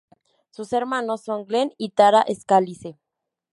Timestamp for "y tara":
1.77-2.25